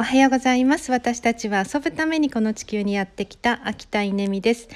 [0.00, 0.90] おはようございます。
[0.90, 4.66] 私たちは遊ぶためにこの地球にやってきた秋田稲美です。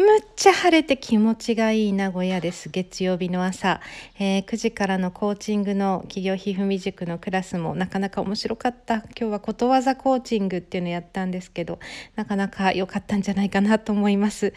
[0.00, 2.70] むっちゃ晴れて気持ちがいい名古屋です。
[2.70, 3.82] 月曜日の朝、
[4.18, 8.94] えー、9時からのコーチングの企業ひふみ塾のクラスもなかなか面白かった。
[8.94, 11.80] 今日はことわざコーチングっていうのやったんですけど
[12.16, 14.54] なかなか良かったんじゃないかなと思います。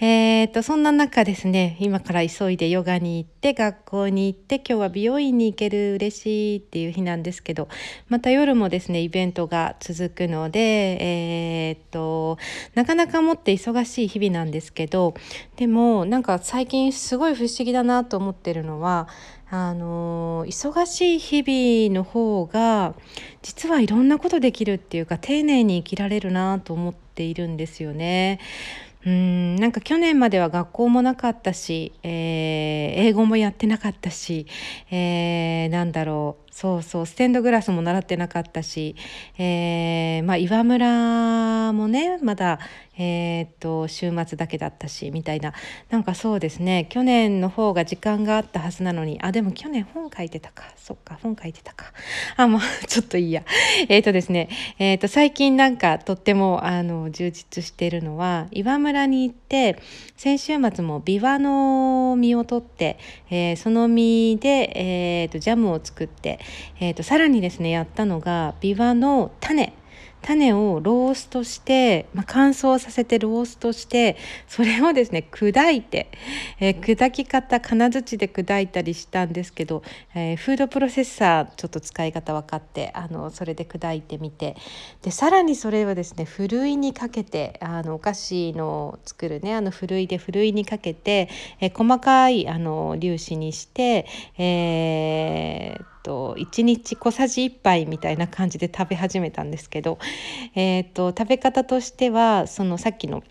[0.00, 7.68] えーと、とそんな中ですね今から急いでヨガに行って学校に行って今日は美容院に行ける嬉しいっていう日なんですけど
[8.08, 12.36] また夜もですねイベントが続くのでえーと
[12.74, 15.14] なかなかもって忙しい日々なんですですけど
[15.56, 19.06] でもなんか最近すごい不思議だなと思ってるのは
[19.50, 22.94] あの忙しい日々の方が
[23.42, 28.40] 実はいろんなことできるっていうか丁寧に生きられるなと思っているんですよね。
[29.04, 34.46] うんなんか去年までは学校もなかったし、えー、英語もやってなかったし、
[34.92, 38.94] えー、なんだろうそうそうステンドグラスも習ってなかったし、
[39.38, 42.60] えー、まあ、岩村もねまだ、
[42.98, 45.54] えー、っと週末だけだったしみたいな。
[45.90, 46.86] なんかそうですね。
[46.90, 50.64] 去年の方が時間があったはずなのにあでも去年本書いてたか。
[50.76, 51.86] そっか本書いてたか。
[52.36, 53.44] あもう ちょっといいや。
[53.88, 54.48] えー、っとですね。
[54.78, 59.78] えー、っと最近なんかとってもあの充実しているのは岩村に行って
[60.16, 62.98] 先週末もビワの実を取って、
[63.30, 64.72] えその実で、
[65.22, 66.38] え、っとジャムを作って
[66.80, 69.72] えーと、さらにですねやったのがビワの種。
[70.22, 74.16] 種をローストして、まあ、乾燥させてローストして
[74.46, 76.08] それをですね砕いて、
[76.60, 79.82] えー、砕き方金槌で砕いたりしたんですけど、
[80.14, 84.56] えー、フードプロセッサーちょっと使い方分かってあのそれで砕いてみて
[85.02, 91.28] でさらにそれをですねふるいにかけてあのお菓子の作るねあのふるいでふるいにかけて、
[91.60, 94.06] えー、細かいあの粒子にして、
[94.38, 99.98] えーと1日小さじ1杯みたいな感じで食べ始めたんですけど、
[100.54, 103.22] えーと、食べ方としてはそのさっきの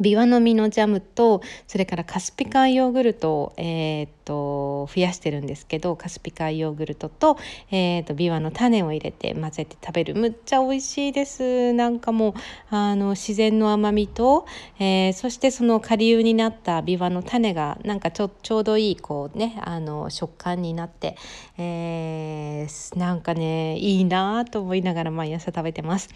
[0.00, 7.38] ビワの実のジャムとそれからカスピカンヨーグルトを、えーと、増やしてるんですけどカスピカンヨーグルトと,、
[7.70, 12.34] えーと、ビワの種を入れて混ぜて食べるむっちゃ美味しいですなんかもう
[12.70, 14.46] あの自然の甘みと、
[14.78, 21.16] えー、そしてその顆粒になったビワの種がなんかちょちょうどいいこうねあの食感になって、
[21.58, 26.08] えー、なんかねいいなと思いながら毎朝食べてます。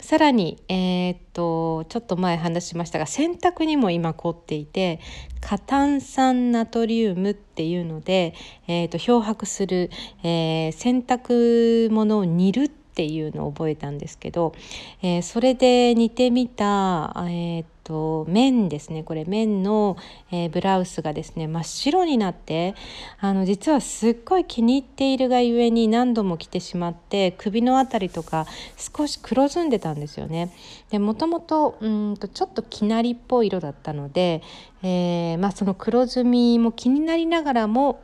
[0.00, 5.00] さらに、えー、っとちょっと前話しましたが洗濯にも今凝っていて
[5.40, 8.34] 過炭酸ナトリウムっていうので、
[8.66, 9.90] えー、と漂白する、
[10.22, 14.54] えー、洗濯物を煮るっていうのを覚えたんですけど、
[15.02, 19.96] えー、それで煮てみた、えー、とと綿ですねこれ綿の、
[20.32, 22.74] えー、ブラウスがですね真っ白になって
[23.20, 30.52] あの実はすっごい気に入っているがゆえに何度も着てしまって首の辺りとか少し黒ずんでたんですよね。
[30.90, 34.42] でもともとうんとちょっときなりっぽい色だったので、
[34.82, 38.00] えー、まあ、その黒ずみも気になりながらも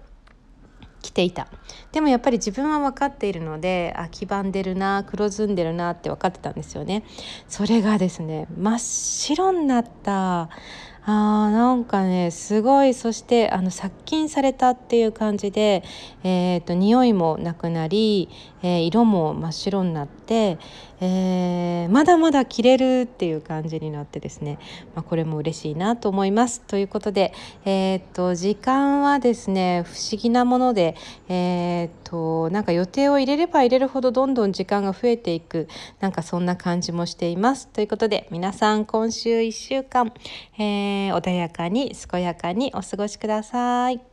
[1.12, 1.48] ていた。
[1.92, 7.04] でもやっぱり自分は分かっているのであ黄ばんでるな黒ずんでるなって分かってたんですよね。
[7.48, 10.48] それがですね真っ白になった
[11.04, 15.82] あーなんかねすごいそしてあの殺菌されたっていう感じで、
[16.22, 18.28] えーと、匂いもなくなり、
[18.62, 20.58] えー、色も真っ白になって、
[21.00, 24.60] えー、まだまだ着れるっていう感じになってですね、
[24.94, 26.60] まあ、これも嬉しいなと思います。
[26.60, 27.32] ということで、
[27.64, 30.94] えーと、時間はですね不思議なもので、
[31.28, 35.66] えーと、なんか予定を入れれば入れるほどどんどん時間が増えていく
[35.98, 37.66] なんかそんな感じもしています。
[37.66, 40.12] ということで皆さん今週1週間、
[40.56, 44.11] えー、穏やかに健やかにお過ごしください。